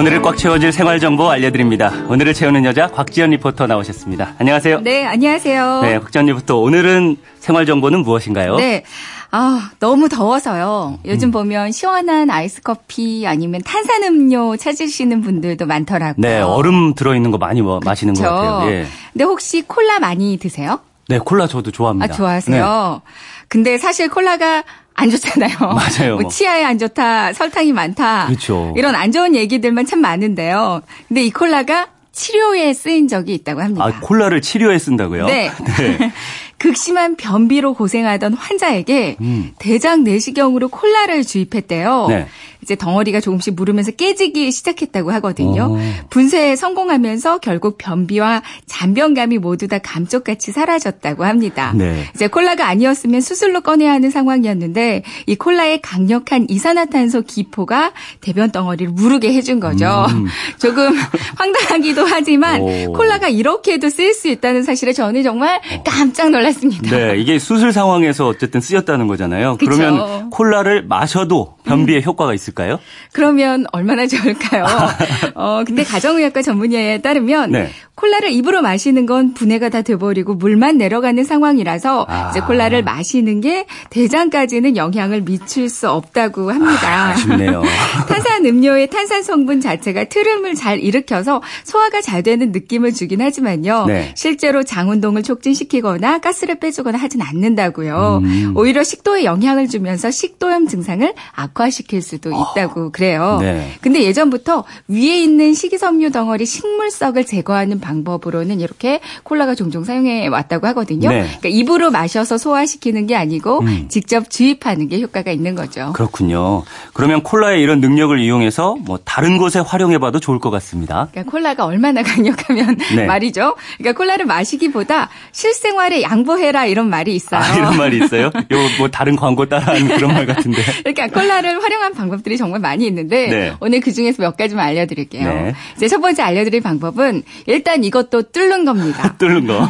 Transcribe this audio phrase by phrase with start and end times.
[0.00, 1.92] 오늘을 꽉 채워줄 생활 정보 알려드립니다.
[2.08, 4.32] 오늘을 채우는 여자 곽지연 리포터 나오셨습니다.
[4.38, 4.80] 안녕하세요.
[4.80, 5.80] 네, 안녕하세요.
[5.82, 8.56] 네, 곽지연 리포터 오늘은 생활 정보는 무엇인가요?
[8.56, 8.84] 네.
[9.30, 11.00] 아, 너무 더워서요.
[11.04, 11.32] 요즘 음.
[11.32, 16.14] 보면 시원한 아이스 커피 아니면 탄산 음료 찾으시는 분들도 많더라고요.
[16.16, 18.70] 네, 얼음 들어있는 거 많이 뭐 마시는 것 같아요.
[18.70, 18.86] 예.
[19.12, 20.80] 근데 혹시 콜라 많이 드세요?
[21.08, 22.14] 네, 콜라 저도 좋아합니다.
[22.14, 23.02] 아, 좋아하세요?
[23.04, 23.10] 네.
[23.48, 24.64] 근데 사실 콜라가
[25.00, 25.56] 안 좋잖아요.
[25.74, 26.18] 맞아요.
[26.18, 28.26] 뭐 치아에 안 좋다, 설탕이 많다.
[28.26, 28.74] 그렇죠.
[28.76, 30.82] 이런 안 좋은 얘기들만 참 많은데요.
[31.08, 33.84] 근데 이 콜라가 치료에 쓰인 적이 있다고 합니다.
[33.84, 35.26] 아, 콜라를 치료에 쓴다고요?
[35.26, 35.50] 네.
[35.78, 36.12] 네.
[36.58, 39.52] 극심한 변비로 고생하던 환자에게 음.
[39.58, 42.06] 대장 내시경으로 콜라를 주입했대요.
[42.08, 42.26] 네.
[42.62, 45.72] 이제 덩어리가 조금씩 무르면서 깨지기 시작했다고 하거든요.
[45.72, 45.78] 오.
[46.10, 51.72] 분쇄에 성공하면서 결국 변비와 잔변감이 모두 다 감쪽같이 사라졌다고 합니다.
[51.74, 52.04] 네.
[52.14, 59.32] 이제 콜라가 아니었으면 수술로 꺼내야 하는 상황이었는데 이 콜라의 강력한 이산화탄소 기포가 대변 덩어리를 무르게
[59.32, 60.06] 해준 거죠.
[60.10, 60.26] 음.
[60.58, 60.96] 조금
[61.36, 62.92] 황당하기도 하지만 오.
[62.92, 65.82] 콜라가 이렇게도 쓸수 있다는 사실에 저는 정말 어.
[65.84, 66.96] 깜짝 놀랐습니다.
[66.96, 69.56] 네, 이게 수술 상황에서 어쨌든 쓰였다는 거잖아요.
[69.56, 69.70] 그쵸.
[69.70, 72.02] 그러면 콜라를 마셔도 변비에 음.
[72.02, 72.78] 효과가 있을 있을까요?
[73.12, 74.66] 그러면 얼마나 좋을까요?
[75.34, 77.70] 어, 근데 가정의학과 전문의에 따르면 네.
[78.00, 82.30] 콜라를 입으로 마시는 건 분해가 다 돼버리고 물만 내려가는 상황이라서 아.
[82.30, 87.10] 이제 콜라를 마시는 게 대장까지는 영향을 미칠 수 없다고 합니다.
[87.10, 87.62] 아, 쉽네요.
[88.08, 93.84] 탄산 음료의 탄산 성분 자체가 트름을 잘 일으켜서 소화가 잘 되는 느낌을 주긴 하지만요.
[93.86, 94.12] 네.
[94.16, 98.20] 실제로 장 운동을 촉진시키거나 가스를 빼주거나 하진 않는다고요.
[98.22, 98.52] 음.
[98.56, 102.90] 오히려 식도에 영향을 주면서 식도염 증상을 악화시킬 수도 있다고 어.
[102.90, 103.38] 그래요.
[103.42, 103.72] 네.
[103.82, 110.66] 근데 예전부터 위에 있는 식이섬유 덩어리 식물석을 제거하는 방 법으로는 이렇게 콜라가 종종 사용해 왔다고
[110.68, 111.08] 하거든요.
[111.10, 111.22] 네.
[111.22, 113.86] 그러니까 입으로 마셔서 소화시키는 게 아니고 음.
[113.88, 115.92] 직접 주입하는 게 효과가 있는 거죠.
[115.94, 116.62] 그렇군요.
[116.94, 121.08] 그러면 콜라의 이런 능력을 이용해서 뭐 다른 곳에 활용해봐도 좋을 것 같습니다.
[121.10, 123.06] 그러니까 콜라가 얼마나 강력하면 네.
[123.06, 123.56] 말이죠.
[123.78, 127.40] 그러니까 콜라를 마시기보다 실생활에 양보해라 이런 말이 있어요.
[127.42, 128.30] 아, 이런 말이 있어요?
[128.52, 130.62] 요 뭐 다른 광고 따라하는 그런 말 같은데.
[130.84, 133.52] 그러니까 콜라를 활용한 방법들이 정말 많이 있는데 네.
[133.60, 135.28] 오늘 그 중에서 몇 가지만 알려드릴게요.
[135.28, 135.54] 네.
[135.76, 139.14] 이제 첫 번째 알려드릴 방법은 일단 일단 이것도 뚫는 겁니다.
[139.18, 139.60] 뚫는 거.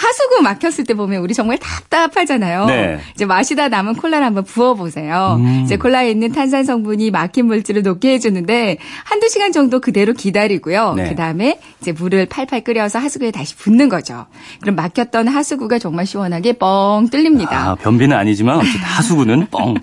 [0.00, 2.66] 하수구 막혔을 때 보면 우리 정말 답답하잖아요.
[2.66, 3.00] 네.
[3.14, 5.36] 이제 마시다 남은 콜라를 한번 부어보세요.
[5.38, 5.62] 음.
[5.64, 10.94] 이제 콜라에 있는 탄산 성분이 막힌 물질을 녹게 해주는데 한두 시간 정도 그대로 기다리고요.
[10.94, 11.08] 네.
[11.10, 14.26] 그 다음에 이제 물을 팔팔 끓여서 하수구에 다시 붓는 거죠.
[14.60, 17.70] 그럼 막혔던 하수구가 정말 시원하게 뻥 뚫립니다.
[17.70, 19.74] 아, 변비는 아니지만 하수구는 뻥.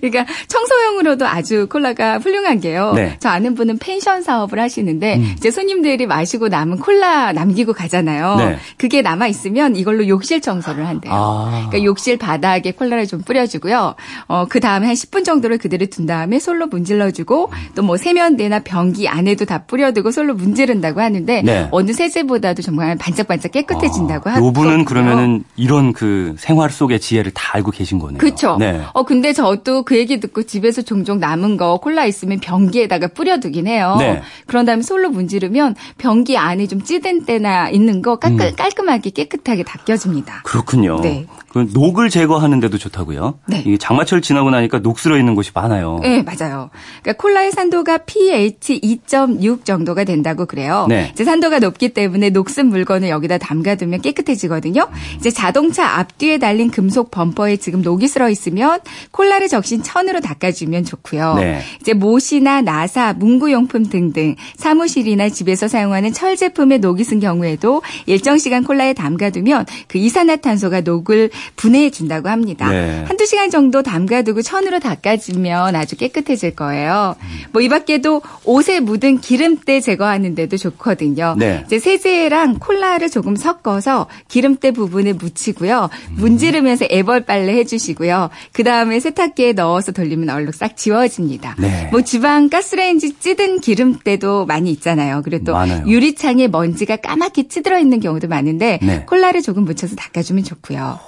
[0.00, 2.92] 그러니까 청소용으로도 아주 콜라가 훌륭한 게요.
[2.94, 3.16] 네.
[3.20, 5.34] 저 아는 분은 펜션 사업을 하시는데 음.
[5.36, 8.36] 이제 손님들이 마시고 남은 콜라 남기고 가잖아요.
[8.36, 8.58] 네.
[8.76, 11.12] 그게 남아 있으면 이걸로 욕실 청소를 한대요.
[11.14, 11.66] 아.
[11.68, 13.94] 그러니까 욕실 바닥에 콜라를 좀 뿌려주고요.
[14.26, 19.08] 어, 그 다음에 한 10분 정도를 그대로 둔 다음에 솔로 문질러주고 또 뭐 세면대나 변기
[19.08, 21.68] 안에도 다 뿌려두고 솔로 문지른다고 하는데 네.
[21.70, 24.34] 어느 세제보다도 정말 반짝반짝 깨끗해진다고 아.
[24.34, 24.46] 하고.
[24.48, 28.18] 요분은 그러면은 이런 그 생활 속의 지혜를 다 알고 계신 거네요.
[28.18, 28.56] 그렇죠.
[28.58, 28.82] 네.
[28.92, 33.96] 어 근데 저도 그 얘기 듣고 집에서 종종 남은 거 콜라 있으면 변기에다가 뿌려두긴 해요.
[33.98, 34.20] 네.
[34.46, 38.56] 그런 다음에 솔로 문지르면 변기 안에 좀 찌든 때나 있는 거 깔끔, 음.
[38.56, 40.42] 깔끔하게 깨끗하게 닦여줍니다.
[40.44, 41.00] 그렇군요.
[41.00, 41.26] 네.
[41.48, 43.38] 그 녹을 제거하는데도 좋다고요?
[43.48, 43.62] 네.
[43.66, 45.98] 이게 장마철 지나고 나니까 녹슬어 있는 곳이 많아요.
[46.02, 46.70] 네, 맞아요.
[47.02, 50.86] 그러니까 콜라의 산도가 pH 2.6 정도가 된다고 그래요.
[50.88, 51.10] 네.
[51.12, 54.88] 이제 산도가 높기 때문에 녹슨 물건을 여기다 담가두면 깨끗해지거든요.
[55.16, 61.34] 이제 자동차 앞뒤에 달린 금속 범퍼에 지금 녹이 슬어 있으면 콜라를 적신 천으로 닦아주면 좋고요.
[61.34, 61.60] 네.
[61.80, 68.38] 이제 못이나 나사, 문구용품 등등 사무실이나 집에서 사용 하는 철 제품에 녹이 쓴 경우에도 일정
[68.38, 72.68] 시간 콜라에 담가두면 그 이산화탄소가 녹을 분해해 준다고 합니다.
[72.70, 73.04] 네.
[73.06, 77.14] 한두 시간 정도 담가두고 천으로 닦아주면 아주 깨끗해질 거예요.
[77.52, 81.34] 뭐 이 밖에도 옷에 묻은 기름때 제거하는데도 좋거든요.
[81.38, 81.62] 네.
[81.66, 85.90] 이제 세제랑 콜라를 조금 섞어서 기름때 부분에 묻히고요.
[86.16, 88.30] 문지르면서 애벌 빨래 해주시고요.
[88.52, 91.56] 그 다음에 세탁기에 넣어서 돌리면 얼룩 싹 지워집니다.
[91.58, 91.88] 네.
[91.90, 95.20] 뭐 주방 가스레인지 찌든 기름때도 많이 있잖아요.
[95.22, 95.86] 그리고 또 많아요.
[95.86, 99.04] 유리창에 먼지가 까맣게 찌들어 있는 경우도 많은데 네.
[99.06, 100.98] 콜라를 조금 묻혀서 닦아주면 좋고요.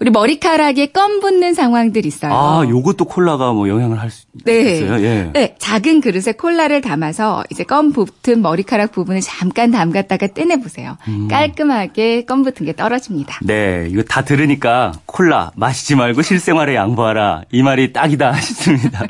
[0.00, 2.32] 우리 머리카락에 껌 붙는 상황들 있어요.
[2.32, 4.76] 아, 요것도 콜라가 뭐 영향을 할수 네.
[4.78, 5.02] 있어요.
[5.04, 5.30] 예.
[5.34, 10.96] 네, 작은 그릇에 콜라를 담아서 이제 껌 붙은 머리카락 부분을 잠깐 담갔다가 떼내 보세요.
[11.08, 11.28] 음.
[11.28, 13.40] 깔끔하게 껌 붙은 게 떨어집니다.
[13.42, 19.06] 네, 이거 다 들으니까 콜라 마시지 말고 실생활에 양보하라 이 말이 딱이다 싶습니다.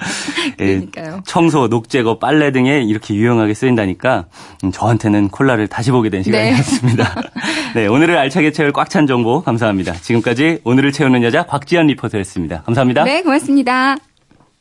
[0.59, 1.15] 예, 그러니까요.
[1.19, 4.25] 예, 청소, 녹제거, 빨래 등에 이렇게 유용하게 쓰인다니까
[4.65, 7.15] 음, 저한테는 콜라를 다시 보게 된 시간이었습니다.
[7.75, 9.95] 네, 네 오늘을 알차게 채울 꽉 찬 정보 감사합니다.
[9.95, 12.63] 지금까지 오늘을 채우는 여자 곽지연 리포터였습니다.
[12.63, 13.05] 감사합니다.
[13.05, 13.97] 네, 고맙습니다.